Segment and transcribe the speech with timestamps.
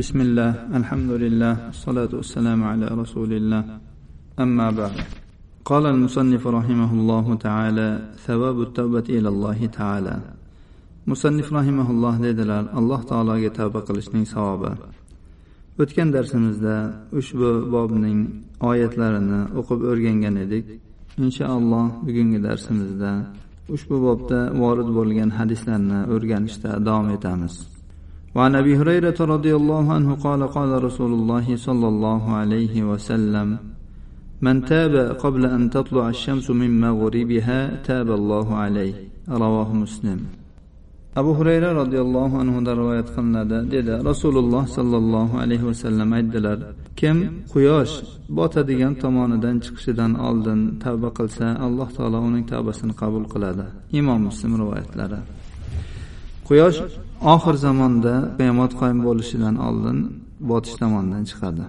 [0.00, 3.62] بسم الله الحمد لله الصلاة والسلام على رسول الله
[4.44, 4.96] أما بعد
[5.64, 7.88] قال المصنف رحمه الله تعالى
[8.26, 10.16] ثواب التوبة إلى الله تعالى
[11.06, 14.72] musannif rahimaulloh dedilar alloh taologa tavba qilishning savobi
[15.82, 16.76] o'tgan darsimizda
[17.20, 18.20] ushbu bobning
[18.70, 20.64] oyatlarini o'qib o'rgangan edik
[21.24, 23.12] inshaalloh bugungi darsimizda
[23.74, 27.54] ushbu bobda vorid bo'lgan hadislarni o'rganishda davom etamiz
[28.35, 33.57] وعن ابي هريره رضي الله عنه قال قال رسول الله صلى الله عليه وسلم
[34.41, 38.95] من تاب قبل ان تطلع الشمس من مغربها تاب الله عليه
[39.29, 40.19] رواه مسلم
[41.19, 46.57] abu hurayra roziyallohu anhudan rivoyat qilinadi dedi rasululloh sollallohu alayhi vasallam aytdilar
[46.99, 47.17] kim
[47.53, 47.93] quyosh
[48.37, 53.65] botadigan tomonidan chiqishidan oldin tavba qilsa alloh taolo uning tavbasini qabul qiladi
[53.99, 55.19] imom muslim rivoyatlari
[56.47, 56.77] quyosh
[57.33, 59.97] oxir zamonda qiyomat qoyim bo'lishidan oldin
[60.49, 61.65] botish tomonidan chiqadi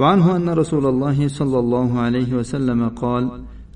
[0.00, 3.24] وعنه أن رسول الله صلى الله عليه وسلم قال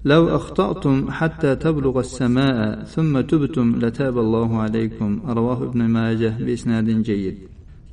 [0.05, 7.37] لو أخطأتم حتى تبلغ السماء ثم تبتم لتاب الله عليكم رواه ابن ماجه بإسناد جيد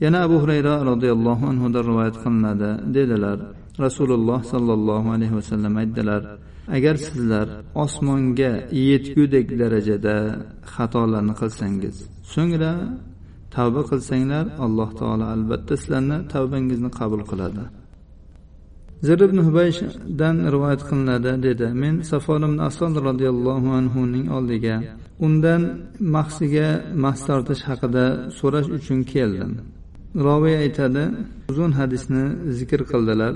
[0.02, 3.40] yana abu hurayra roziyallohu anhudan rivoyat qilinadi dedilar
[3.86, 6.22] rasululloh sollallohu alayhi vasallam aytdilar
[6.77, 7.47] agar sizlar
[7.85, 8.53] osmonga
[8.89, 10.17] yetgudek darajada
[10.75, 11.97] xatolarni qilsangiz
[12.33, 12.73] so'ngra
[13.55, 17.65] tavba qilsanglar alloh taolo albatta sizlarni tavbangizni qabul qiladi.
[19.07, 21.67] Zir ibn hubayshdan rivoyat qilinadi dedi.
[21.83, 24.77] Men safon ibn asod roziyallohu anhuning oldiga
[25.27, 25.63] undan
[26.15, 26.69] mahsiga
[27.05, 28.05] mahs tortish haqida
[28.39, 29.53] so'rash uchun keldim.
[30.27, 31.05] Roviy aytadi
[31.51, 32.25] uzun hadisni
[32.59, 33.33] zikr qildilar.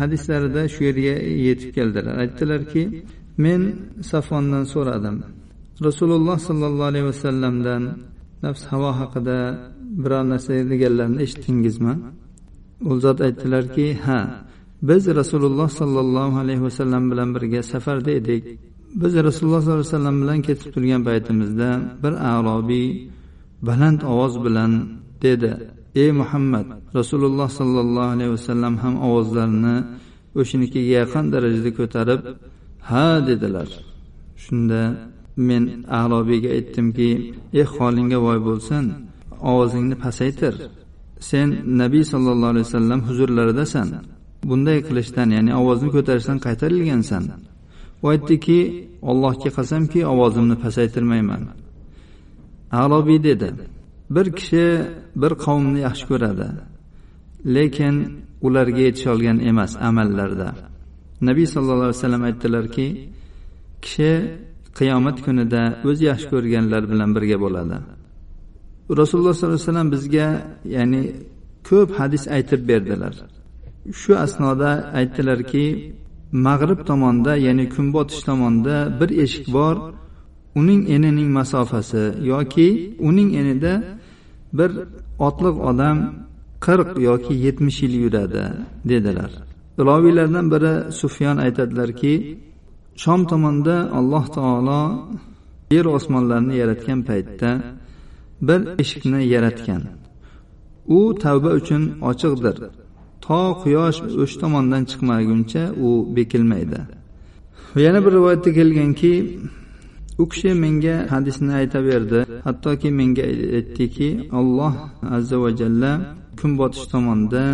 [0.00, 1.14] Hadislarida shu yerga
[1.48, 2.06] yetib keldilar.
[2.22, 2.82] Aytdilarki
[3.44, 3.60] men
[4.12, 5.16] safondan so'radim.
[5.88, 7.82] Rasululloh sollallohu alayhi vasallamdan
[8.44, 9.38] nafs havo haqida
[10.02, 11.94] biror narsa deganlarini eshitdingizmi?
[12.90, 14.20] U zot aytdilarki ha
[14.88, 18.44] biz rasululloh sollallohu alayhi vasallam bilan birga safarda edik.
[19.00, 21.68] Biz rasululloh sollallohu alayhi vasallam bilan ketib turgan paytimizda
[22.02, 22.88] bir arobiy
[23.68, 24.72] baland ovoz bilan
[25.22, 25.52] dedi.
[25.94, 26.66] Ey muhammad
[26.98, 29.76] rasululloh sollallohu alayhi vasallam ham ovozlarini
[30.40, 32.20] o'shanikiga yaqin darajada ko'tarib
[32.90, 33.68] ha dedilar.
[34.44, 34.82] Shunda
[35.48, 35.62] men
[36.00, 37.08] arobiyga aytdimki
[37.60, 38.84] ey holingga voy bo'lsin
[39.50, 40.54] ovozingni pasaytir.
[41.30, 41.48] Sen
[41.80, 43.88] nabiy sollallohu alayhi vasallam huzurlaridasan.
[44.48, 47.24] Bunday qilishdan ya'ni ovozni ko'tarishdan qaytarilgansan.
[48.02, 48.58] U aytdiki
[49.10, 51.42] allohga qasamki ovozimni pasaytirmayman.
[52.82, 53.48] Arobiy dedi.
[54.14, 54.66] Bir kishi
[55.22, 56.48] bir qavmni yaxshi ko'radi
[57.56, 57.94] lekin
[58.46, 60.48] ularga yetisholgan emas amallarda.
[61.28, 62.86] Nabiy sallallohu alayhi vasallam aytdilarki
[63.84, 64.12] kishi
[64.78, 67.76] qiyomat kunida o'z yaxshi ko'rganlar bilan birga bo'ladi.
[69.00, 70.28] Rasululloh sollallohu alayhi vasallam bizga
[70.76, 71.02] ya'ni
[71.68, 73.14] ko'p hadis aytib berdilar.
[74.00, 74.70] Shu asnoda
[75.00, 75.64] aytdilarki
[76.46, 79.76] mag'rib tomonda ya'ni kun botish tomonda bir eshik bor
[80.60, 82.68] uning enining masofasi yoki
[83.08, 83.72] uning enida
[84.58, 84.70] bir
[85.26, 85.98] otliq odam
[86.66, 88.44] qirq yoki yetmish yil yuradi
[88.90, 89.30] dedilar.
[89.80, 92.14] Iloviylardan biri sufyon aytadilarki
[93.02, 94.82] shom tomonda alloh taolo
[95.76, 97.50] yer osmonlarni yaratgan paytda
[98.48, 99.82] bir eshikni yaratgan.
[100.96, 102.56] U tavba uchun ochiqdir.
[103.24, 106.80] To quyosh o'sha tomondan chiqmaguncha u bekilmaydi.
[107.86, 109.12] Yana bir rivoyatda kelganki
[110.18, 112.20] u kishi menga hadisni aytaverdi.
[112.46, 113.24] Hattoki menga
[113.58, 114.08] aytdiki
[114.38, 114.74] alloh
[115.16, 115.92] azza va jalla
[116.38, 117.44] kun botish tomonda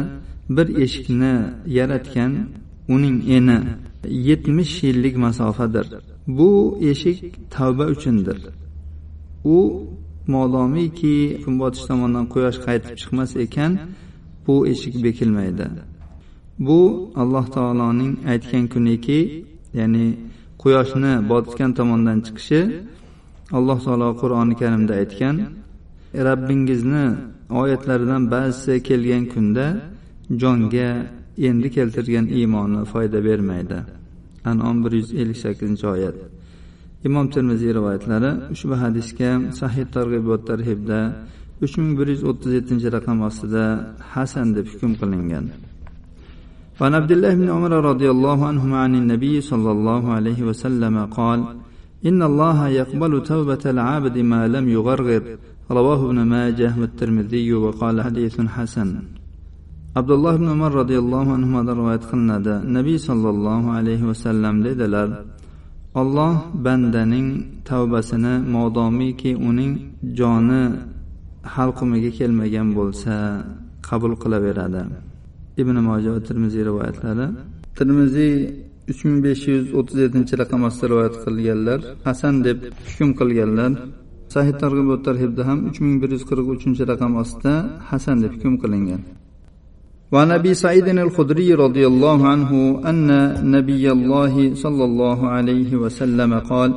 [0.57, 1.35] bir eshikni
[1.79, 2.33] yaratgan
[2.95, 3.59] uning eni
[4.29, 5.87] yetmish yillik masofadir.
[6.39, 6.51] Bu
[6.91, 7.19] eshik
[7.55, 8.39] tavba uchundir.
[9.57, 9.59] U
[10.35, 13.73] modomiki kun botish tomondan quyosh qaytib chiqmas ekan
[14.47, 15.67] bu eshik bekilmaydi.
[16.67, 16.81] Bu
[17.21, 19.21] alloh taoloning aytgan kuniki
[19.79, 20.07] ya'ni
[20.63, 22.61] quyoshni botgan tomondan chiqishi
[23.57, 25.37] alloh taolo qur'oni karimda aytgan
[26.29, 27.07] rabbingizni
[27.61, 29.67] oyatlaridan ba'zisi kelgan kunda
[30.43, 30.88] jonga
[31.49, 33.79] endi keltirgan iymoni foyda bermaydi.
[34.50, 36.17] Anom bir yuz ellik sakkizinchi oyat.
[37.06, 39.31] Imom termiziy rivoyatlari ushbu hadisga
[39.61, 41.00] sahih targ'ibot tarhibda
[41.65, 43.65] uch ming bir yuz o'ttiz yettinchi raqam ostida
[44.15, 45.44] hasan deb hukm qilingan.
[46.80, 51.40] وعن عبد الله بن عمر رضي الله عنهما عن النبي صلى الله عليه وسلم قال
[52.06, 55.24] إن الله يقبل توبة العابد ما لم يغرغر
[55.72, 58.90] رواه ابن ماجه والترمذي وقال حديث حسن
[59.98, 65.10] عبد الله بن عمر رضي الله عنهما رواية qilinadi nabiy sollallohu alayhi vasallam dedilar
[66.01, 66.34] olloh
[66.66, 67.28] bandaning
[67.69, 69.74] tavbasini modomiki uning
[70.18, 70.63] joni
[71.56, 73.16] halqumiga kelmagan bo'lsa
[73.88, 75.06] qabul qilaveradi
[75.62, 77.26] Ibn moja va termiziy rivoyatlari
[77.78, 78.32] termiziy
[78.90, 82.58] uch ming besh yuz o'ttiz yettinchi raqam ostida rivoyat qilganlar hasan deb
[82.88, 83.72] hukm qilganlar
[84.34, 87.55] sahih targ'ib tarhibda ham uch ming bir yuz qirq uchinchi raqam ostida
[87.90, 89.02] hasan deb hukm qilingan
[90.12, 92.50] وعن ابي سعيد الخدري رضي الله عنه
[92.90, 93.08] ان
[93.56, 94.34] نبي الله
[94.64, 96.70] صلى الله عليه وسلم قال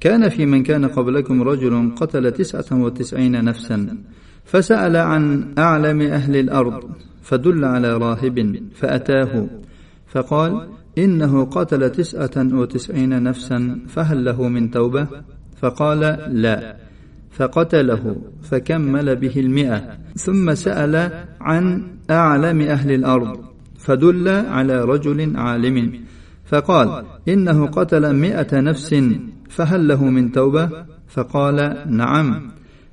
[0.00, 3.78] كان في من كان قبلكم رجل قتل تسعه وتسعين نفسا
[4.44, 5.24] فسال عن
[5.58, 6.82] اعلم أهل الأرض
[7.26, 9.46] فدل على راهب فأتاه
[10.06, 10.68] فقال
[10.98, 15.06] إنه قتل تسعة وتسعين نفسا فهل له من توبة؟
[15.56, 16.00] فقال
[16.42, 16.76] لا.
[17.30, 23.44] فقتله فكمل به المئة ثم سأل عن أعلم أهل الأرض
[23.78, 26.00] فدل على رجل عالم
[26.44, 28.94] فقال إنه قتل مئة نفس
[29.48, 30.70] فهل له من توبة؟
[31.08, 32.50] فقال نعم.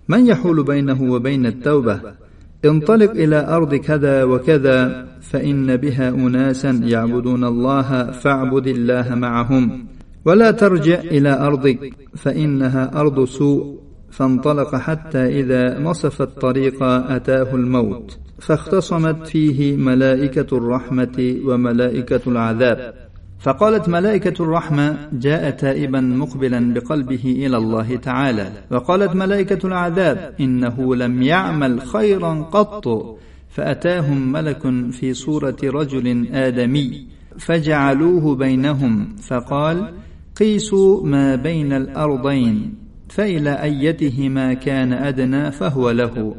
[0.08, 2.23] من يحول بينه وبين التوبة؟
[2.66, 9.86] انطلق إلى أرض كذا وكذا فإن بها أناسا يعبدون الله فاعبد الله معهم
[10.26, 13.80] ولا ترجع إلى أرضك فإنها أرض سوء
[14.12, 23.03] فانطلق حتى إذا نصف الطريق أتاه الموت فاختصمت فيه ملائكة الرحمة وملائكة العذاب.
[23.44, 31.22] فقالت ملائكة الرحمة جاء تائبا مقبلا بقلبه إلى الله تعالى وقالت ملائكة العذاب إنه لم
[31.22, 33.18] يعمل خيرا قط.
[33.50, 37.08] فأتاهم ملك في صورة رجل آدمي
[37.40, 39.94] فجعلوه بينهم فقال
[40.36, 42.76] قيسوا ما بين الأرضين
[43.10, 46.36] فإلى أيتهما كان أدنى فهو له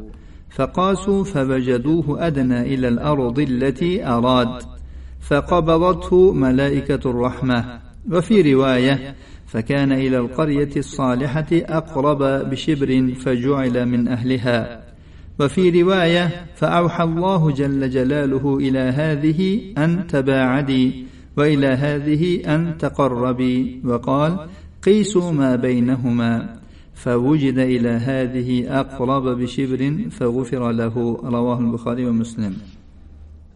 [0.49, 4.74] فقاسوا فوجدوه أدنى إلى الأرض التي أراد.
[5.27, 7.79] فقبضته ملائكة الرحمة.
[8.11, 9.15] وفي رواية
[9.47, 14.83] فكان إلى القرية الصالحة أقرب بشبر فجعل من أهلها.
[15.39, 21.05] وفي رواية فأوحى الله جل جلاله إلى هذه أن تباعدي
[21.37, 23.81] وإلى هذه أن تقربي.
[23.85, 24.47] وقال
[24.83, 26.55] قيسوا ما بينهما.
[26.95, 31.19] فوجد إلى هذه أقرب بشبر فغفر له.
[31.23, 32.53] رواه البخاري ومسلم.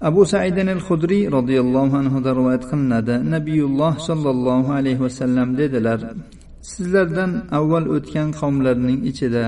[0.01, 3.15] Abu saidin al hudriy roziyallohu anhudan rivoyat qilinadi.
[3.35, 5.99] Nabiyulloh sollallohu alayhi vasallam dedilar
[6.71, 9.45] sizlardan avval o'tgan qavmlarning ichida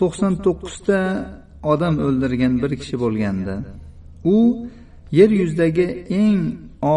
[0.00, 0.98] to'qson to'qqizta
[1.72, 3.54] odam o'ldirgan bir kishi bo'lgandi.
[4.34, 4.36] U
[5.18, 5.86] yer yuzidagi
[6.22, 6.40] eng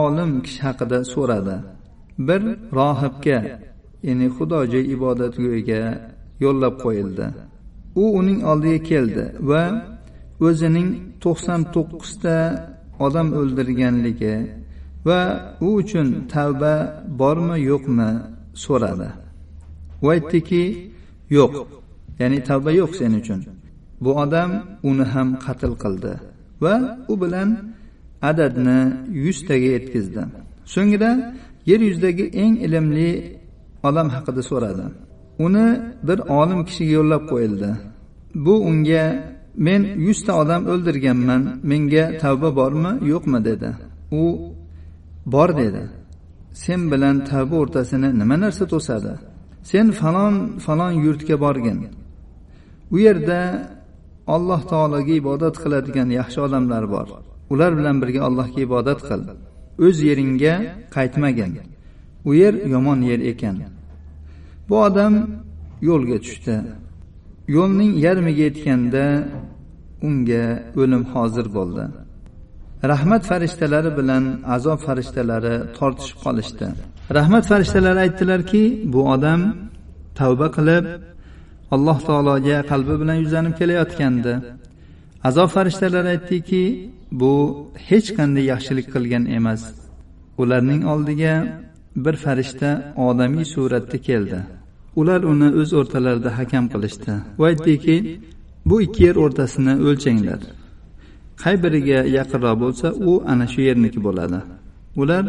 [0.01, 1.55] olim kishi haqida so'radi.
[2.27, 2.41] Bir
[2.79, 3.39] rohibga
[4.07, 5.81] ya'ni xudojo'y ibodatgo'yga
[6.43, 7.25] yo'llab qo'yildi.
[8.01, 9.63] U uning oldiga keldi va
[10.45, 10.89] o'zining
[11.23, 12.35] to'qson to'qqizta
[13.05, 14.35] odam o'ldirganligi
[15.07, 15.21] va
[15.65, 16.73] u uchun tavba
[17.19, 18.09] bormi yo'qmi
[18.63, 19.09] so'radi.
[20.03, 20.63] U aytdiki
[21.37, 21.53] yo'q
[22.21, 23.39] ya'ni tavba yo'q sen uchun.
[24.03, 24.51] Bu odam
[24.89, 26.13] uni ham qatl qildi
[26.63, 26.75] va
[27.11, 27.49] u bilan
[28.29, 28.79] adadni
[29.25, 30.23] yuztaga yetkazdi.
[30.73, 31.11] So'ngra
[31.69, 33.09] yer yuzidagi eng ilmli
[33.87, 34.85] odam haqida so'radi.
[35.45, 35.67] Uni
[36.07, 37.69] bir olim kishiga yo'llab qo'yildi.
[38.45, 39.05] Bu unga
[39.55, 43.69] men yuzta odam o'ldirganman menga tavba bormi yo'qmi dedi.
[44.21, 44.23] U
[45.25, 45.83] bor dedi.
[46.63, 49.13] Sen bilan tavba o'rtasini nima narsa to'sadi?
[49.71, 51.79] Sen falon falon yurtga borgin.
[52.93, 53.39] U yerda
[54.35, 57.07] alloh taologa ibodat qiladigan yaxshi odamlar bor.
[57.53, 59.21] Ular bilan birga allohga ibodat qil.
[59.85, 60.53] O'z yeringga
[60.95, 61.51] qaytmagin.
[62.27, 63.57] U yer yomon yer ekan.
[64.69, 65.13] Bu odam
[65.89, 66.55] yo'lga tushdi.
[67.47, 69.05] Yo'lning yarmiga yetganda
[70.07, 70.45] unga
[70.81, 71.83] o'lim hozir bo'ldi.
[72.91, 74.23] Rahmat farishtalari bilan
[74.55, 76.67] azob farishtalari tortishib qolishdi.
[77.17, 79.41] Rahmat farishtalari aytdilarki bu odam
[80.19, 80.85] tavba qilib
[81.75, 84.33] alloh taologa qalbi bilan yuzlanib kelayotgandi.
[85.29, 86.63] Azob farishtalari aytdiki
[87.21, 87.33] bu
[87.89, 89.61] hech qanday yaxshilik qilgan emas.
[90.41, 91.33] Ularning oldiga
[92.05, 92.69] bir farishta
[93.07, 94.39] odamiy suratda keldi.
[94.99, 97.95] Ular uni o'z o'rtalarida hakam qilishdi va aytdiki
[98.69, 100.41] bu ikki yer o'rtasini o'lchanglar.
[101.41, 104.39] Qay biriga yaqinroq bo'lsa u ana shu yerniki bo'ladi.
[105.01, 105.23] Ular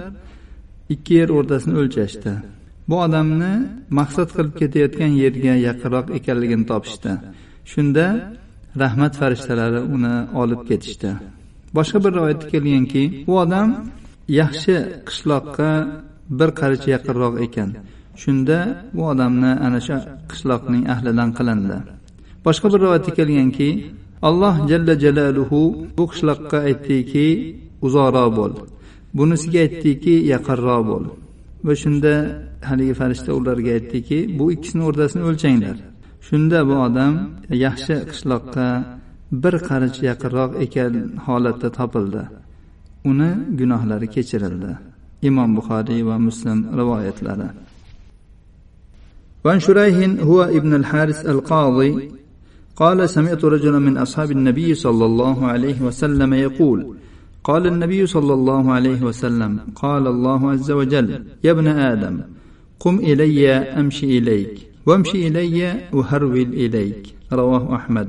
[0.95, 2.33] ikki yer o'rtasini o'lchashdi.
[2.89, 3.53] Bu odamni
[3.99, 7.13] maqsad qilib ketayotgan yerga yaqinroq ekanligini topishdi.
[7.73, 8.07] Shunda
[8.83, 11.11] rahmat farishtalari uni olib ketishdi.
[11.77, 13.69] Boshqa bir rivoyatda kelganki u odam
[14.41, 14.75] yaxshi
[15.09, 15.71] qishloqqa
[16.39, 17.71] bir qaricha yaqinroq ekan.
[18.23, 18.59] Shunda
[18.95, 19.97] bu odamni ana shu
[20.31, 21.79] qishloqning ahlidan qilindi.
[22.47, 23.69] Boshqa bir rivoyatda kelganki
[24.29, 25.61] alloh jalla jalaluhu
[25.97, 27.27] bu qishloqqa aytdiki
[27.87, 28.53] uzoqroq bo'l.
[29.19, 31.05] Bunisiga aytdiki yaqinroq bo'l.
[31.67, 32.13] Va shunda
[32.69, 35.77] haligi farishta ularga aytdiki bu ikkisini o'rtasini o'lchanglar.
[36.29, 37.15] Shunda bu odam
[37.65, 38.67] yaxshi qishloqqa
[39.43, 40.95] bir qarich yaqinroq ekan
[41.27, 42.23] holatda topildi.
[43.11, 44.73] Uni gunohlari kechirildi.
[45.29, 47.49] Imom buxoriy va muslim rivoyatlari.
[49.45, 52.11] وعن شريح هو ابن الحارث القاضي
[52.77, 56.97] قال سمعت رجلا من أصحاب النبي صلى الله عليه وسلم يقول
[57.45, 62.21] قال النبي صلى الله عليه وسلم قال الله عز وجل يا ابن آدم
[62.81, 68.09] قم إلي أمشي إليك وامشي إلي أهرول إليك رواه أحمد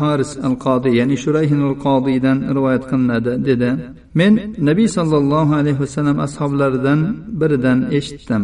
[0.00, 3.70] haris al qodiy ya'ni shurayh al qodiydan rivoyat qilinadi dedi
[4.14, 4.32] men
[4.68, 7.00] nabiy sollallohu alayhi vasallam ashoblaridan
[7.40, 8.42] biridan eshitdim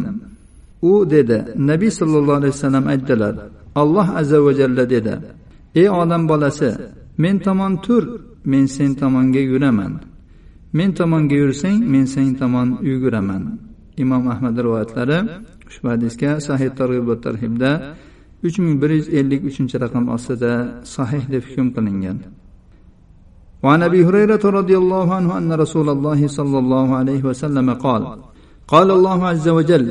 [0.89, 1.37] u dedi
[1.69, 3.33] nabiy sollallohu alayhi vasallam aytdilar
[3.81, 5.13] alloh azza va jalla dedi
[5.81, 6.69] ey odam bolasi
[7.23, 8.03] men tomon tur
[8.51, 9.93] men sen tomonga yuraman
[10.77, 13.43] men tomonga yursang men sen tomon yuguraman
[14.03, 15.19] imom ahmad rivoyatlari
[15.69, 17.71] ushbu hadisga sahih targ'ib va tarhibda
[18.47, 20.51] uch ming bir yuz ellik uchinchi raqam ostida
[20.95, 22.19] sahih deb hukm qilingan
[23.65, 28.01] وعن ابي هريره رضي الله عنه ان رسول الله صلى الله عليه وسلم قال
[28.73, 29.85] قال الله عز وجل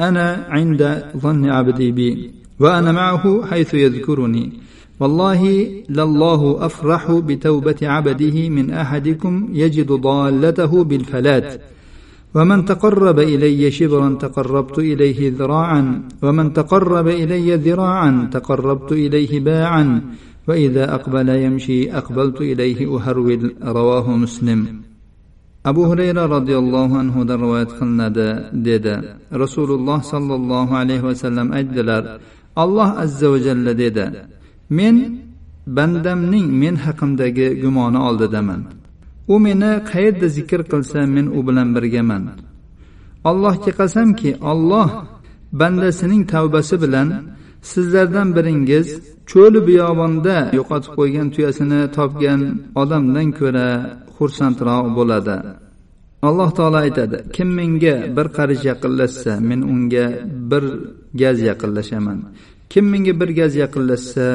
[0.00, 4.52] أنا عند ظن عبدي بي وأنا معه حيث يذكرني.
[5.00, 11.62] والله لله أفرح بتوبة عبده من أحدكم يجد ضالته بالفلات.
[12.34, 20.00] ومن تقرب إلي شبرا تقربت إليه ذراعا ومن تقرب إلي ذراعا تقربت إليه باعا
[20.48, 24.87] وإذا أقبل يمشي أقبلت إليه أهرول رواه مسلم.
[25.64, 28.28] Abu hurayra roziyallohu anhudan rivoyat qilinadi
[28.68, 28.94] dedi.
[29.42, 32.02] Rasululloh sollallohu alayhi vasallam aytdilar
[32.62, 34.04] alloh azza va jalla dedi
[34.78, 34.96] men
[35.76, 38.60] bandamning men haqimdagi gumoni oldidaman
[39.32, 42.22] u meni qayerda zikr qilsa men u bilan birgaman.
[43.30, 44.88] Allohga qasamki olloh
[45.60, 47.08] bandasining tavbasi bilan
[47.72, 48.88] sizlardan biringiz
[49.30, 52.40] cho'l biyobonda yo'qotib qo'ygan tuyasini topgan
[52.82, 53.68] odamdan ko'ra
[54.17, 55.37] xursandroq bo'ladi
[56.27, 60.05] alloh taolo aytadi kim menga bir qarich yaqinlashsa men unga
[60.51, 60.63] bir
[61.21, 62.19] gaz yaqinlashaman
[62.71, 64.27] kim menga bir gaz yaqinlashsa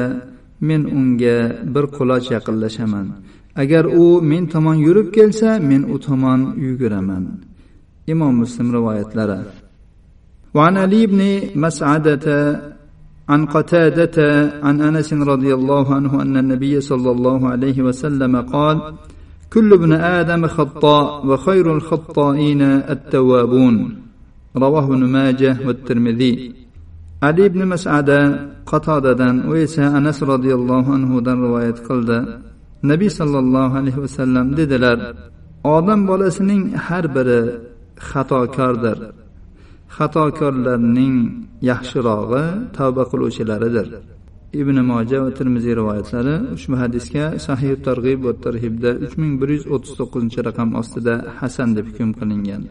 [0.67, 1.37] men unga
[1.73, 3.07] bir quloch yaqinlashaman
[3.61, 7.23] agar u men tomon yurib kelsa men u tomon yuguraman
[8.13, 9.39] imom muslim rivoyatlari
[10.57, 11.21] وعن علي بن
[11.63, 12.25] مسعدة
[13.29, 14.17] عن قتادة
[14.65, 18.77] عن أنس رضي الله عنه أن النبي صلى الله عليه وسلم قال
[19.53, 23.75] كل ابن آدم خطاء وخير الخطائين التوابون
[24.57, 26.53] رواه ابن ماجه والترمذي
[27.23, 28.19] علي بن مسعدة
[28.65, 32.39] قتادة ويسا أنس رضي الله عنه دن رواية قلده
[32.83, 34.97] nabiy sollallohu alayhi vasallam dedilar
[35.75, 37.41] odam bolasining har biri
[38.09, 38.97] xatokordir
[39.97, 41.15] xatokorlarning
[41.69, 42.43] yaxshirog'i
[42.77, 43.87] tavba qiluvchilaridir
[44.62, 49.64] ibn moja va termiziy rivoyatlari ushbu hadisga sahih targ'ib va tarhibda uch ming bir yuz
[49.74, 52.64] o'ttiz to'qqizinchi raqam ostida hasan deb hukm qilingan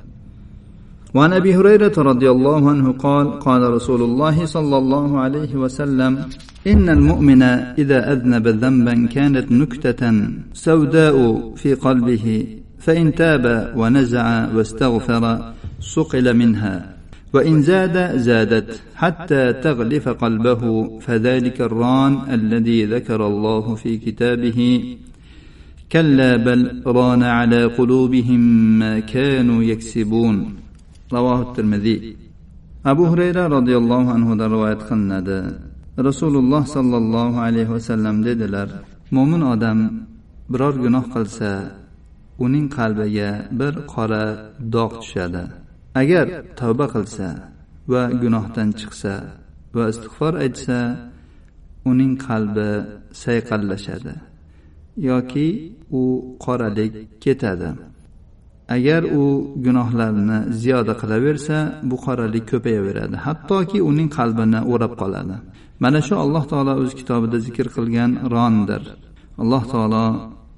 [1.18, 6.14] وعن ابي هريره رضي الله عنه قال قال رسول الله صلى الله عليه وسلم
[6.68, 7.42] ان المؤمن
[7.82, 10.02] اذا اذنب ذنبا كانت نكته
[10.54, 11.16] سوداء
[11.62, 12.26] في قلبه
[12.80, 13.46] فان تاب
[13.80, 14.26] ونزع
[14.56, 15.24] واستغفر
[15.80, 16.76] صقل منها
[17.34, 20.62] وإن زاد زادت حتى تغلف قلبه
[21.00, 24.60] فذلك الران الذي ذكر الله في كتابه.
[25.92, 28.42] كلا بل ران على قلوبهم
[28.80, 30.56] ما كانوا يكسبون.
[31.14, 32.16] رواه الترمذي.
[32.86, 35.60] أبو هريرة رضي الله عنه رواية خندا
[36.00, 38.70] رسول الله صلى الله عليه وسلم ددلر
[39.12, 39.80] مؤمن آدم
[40.50, 41.56] برار جناح قلسا
[42.40, 44.26] uning qalbiga bir qora
[44.74, 45.63] dog' tushadi.
[46.02, 46.26] Agar
[46.60, 47.28] tavba qilsa
[47.92, 49.14] va gunohdan chiqsa
[49.76, 50.78] va istig'for aytsa
[51.92, 52.70] uning qalbi
[53.24, 54.16] sayqallashadi
[54.98, 55.48] yoki
[55.92, 56.04] u
[56.40, 57.70] qoralik ketadi.
[58.70, 59.24] Agar u
[59.66, 61.58] gunohlarni ziyoda qilaversa
[61.90, 65.36] bu qoralik ko'payaveradi hattoki uning qalbini o'rab qoladi.
[65.84, 68.84] Mana shu alloh taolo o'z kitobida zikr qilgan rondir.
[69.42, 70.06] Alloh taolo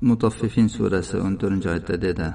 [0.10, 2.28] mutaffifin surasi o'n to'rtinchi oyatda dedi.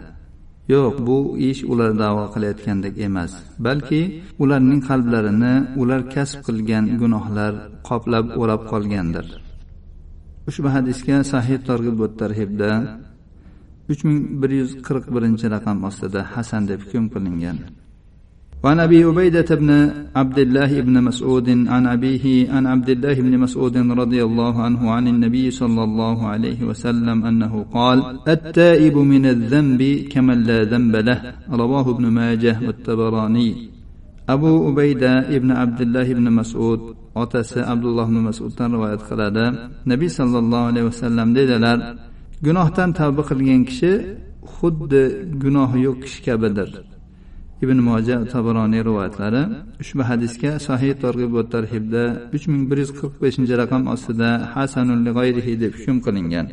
[0.73, 1.19] Yo'q bu
[1.51, 3.33] ish ular davo qilayotgandek emas.
[3.67, 4.03] Balki
[4.43, 7.53] ularning qalblarini ular kasb qilgan gunohlar
[7.89, 9.27] qoplab o'rab qolgandir.
[10.49, 12.71] Ushbu hadisga sahih targ'ib va tarhibda
[13.93, 17.59] uch ming bir yuz qirq birinchi raqam ostida hasan deb hukm qilingan.
[18.64, 19.70] وعن ابي عبيده بن
[20.16, 25.08] عبد الله بن مسعود عن ابيه عن عبد الله بن مسعود رضي الله عنه عن
[25.08, 31.20] النبي صلى الله عليه وسلم انه قال التائب من الذنب كمن لا ذنب له
[31.62, 33.76] رواه ابن ماجه والطبراني
[34.28, 36.82] abu ubayda ibn abdulloh ibn masud
[37.24, 39.46] otasi abdulloh ibn masuddan rivoyat qiladi
[39.92, 41.78] nabiy sollallohu alayhi vasallam dedilar
[42.46, 43.92] gunohdan tavba qilgan kishi
[44.56, 45.04] xuddi
[45.44, 46.70] gunohi yo'q kishi kabidir
[47.65, 49.43] ibn moja tabaroniy rivoyatlari
[49.83, 52.05] ushbu hadisga sahih targ'ib va tarhibda
[52.37, 55.01] uch ming bir yuz qirq beshinchi raqam ostida hasanul
[55.63, 56.47] deb hukm qilingan.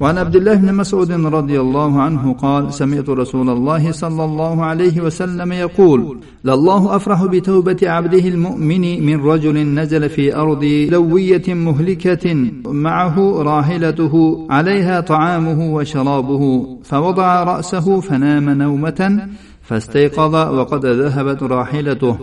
[0.00, 5.00] وعن عبد الله بن مسعود رضي الله عنه قال سمعت رسول الله صلى الله عليه
[5.00, 12.34] وسلم يقول لله افرح بتوبه عبده المؤمن من رجل نزل في ارض لويه مهلكه
[12.66, 16.42] معه راحلته عليها طعامه وشرابه
[16.84, 19.28] فوضع راسه فنام نومه
[19.64, 22.18] فاستيقظ وقد ذهبت راحلته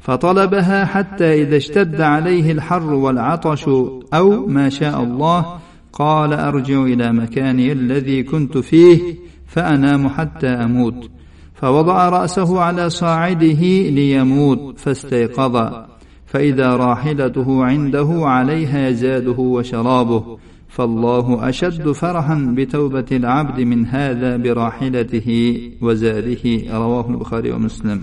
[0.00, 3.68] فطلبها حتى إذا اشتد عليه الحر والعطش
[4.14, 5.58] أو ما شاء الله
[5.92, 9.14] قال أرجع إلى مكاني الذي كنت فيه
[9.46, 11.10] فأنام حتى أموت.
[11.54, 15.72] فوضع رأسه على صاعده ليموت فاستيقظ.
[16.26, 20.38] فإذا راحلته عنده عليها زاده وشرابه.
[20.75, 25.29] فالله اشد فرحا بتوبه العبد من هذا براحلته
[25.81, 26.43] وزاده
[26.81, 27.99] رواه البخاري ومسلم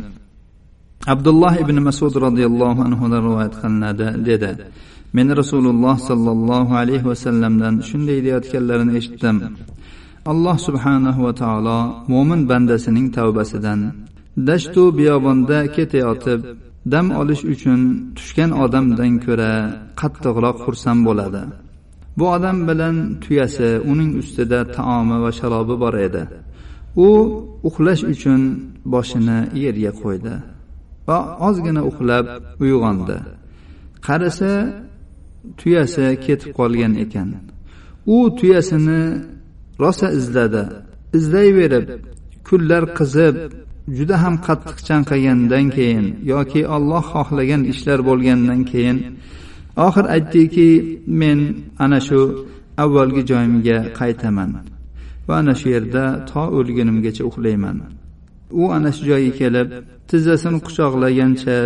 [1.13, 3.93] عبد الله بن مسعود رضي الله عنه روايه قلنا
[4.27, 4.57] dedi
[5.13, 9.37] men rasululloh sollallohu alayhi vasallamdan shunday deyayotganlarini eshitdim
[10.33, 11.79] alloh subhanahu va taolo
[12.13, 13.81] mo'min bandasining tavbasidan
[14.49, 16.41] dashtu biyobonda ketayotib
[16.93, 17.81] dam olish uchun
[18.17, 19.53] tushgan odamdan ko'ra
[20.01, 21.43] qattiqroq xursand bo'ladi
[22.18, 26.24] bu odam bilan tuyasi uning ustida taomi va sharobi bor edi.
[27.08, 27.10] U
[27.68, 28.42] uxlash uchun
[28.94, 30.34] boshini yerga qo'ydi
[31.08, 32.26] va ozgina uxlab
[32.64, 33.18] uyg'ondi.
[34.08, 34.52] Qarasa
[35.60, 37.30] tuyasi ketib qolgan ekan.
[38.16, 39.02] U tuyasini
[39.84, 40.64] rosa izladi
[41.18, 41.86] izlayverib
[42.48, 43.36] kunlar qizib
[43.98, 48.98] juda ham qattiq chanqagandan keyin yoki olloh xohlagan ishlar bo'lgandan keyin
[49.86, 50.70] oxir aytdiki
[51.22, 51.40] men
[51.84, 52.20] ana shu
[52.84, 54.52] avvalgi joyimga qaytaman
[55.28, 57.78] va ana shu yerda to o'lgunimgacha uxlayman.
[58.62, 59.68] U ana shu joyga kelib
[60.10, 61.58] tizzasini quchoqlagancha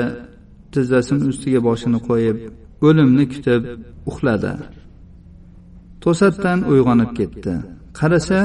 [0.74, 2.38] tizzasini ustiga boshini qo'yib
[2.88, 3.62] o'limni kutib
[4.10, 4.54] uxladi.
[6.04, 7.54] To'satdan uyg'onib ketdi.
[8.00, 8.40] Qarasa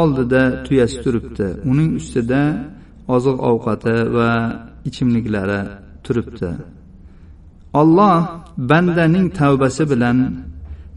[0.00, 1.46] oldida tuyasi turibdi.
[1.70, 2.42] Uning ustida
[3.14, 4.30] oziq ovqati va
[4.88, 5.60] ichimliklari
[6.04, 6.50] turibdi.
[7.80, 8.16] Olloh
[8.70, 10.18] bandaning tavbasi bilan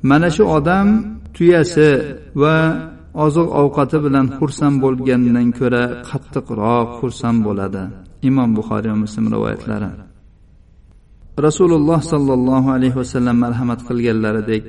[0.10, 0.88] mana shu odam
[1.36, 1.90] tuyasi
[2.42, 2.56] va
[3.26, 7.84] oziq ovqati bilan xursand bo'lgandan ko'ra qattiqroq xursand bo'ladi.
[8.30, 9.90] Imom buxoriy va muslim rivoyatlari.
[11.48, 14.66] Rasululloh sollallohu alayhi vasallam marhamat qilganlaridek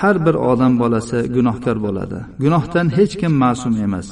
[0.00, 2.18] har bir odam bolasi gunohkor bo'ladi.
[2.42, 4.08] Gunohdan hech kim ma'sum emas.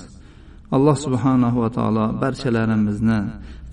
[0.77, 3.21] Alloh subhanahu va taolo barchalarimizni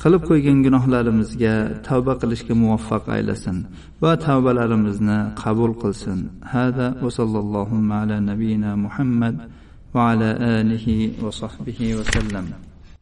[0.02, 1.54] qilib qo'ygan gunohlarimizga
[1.88, 3.58] tavba qilishga muvaffaq aylasin
[4.04, 6.20] va tavbalarimizni qabul qilsin.
[6.54, 9.36] Hada va sallallohu ala nabiyina muhammad
[9.94, 12.46] va ala alihi va sahbihi vasallam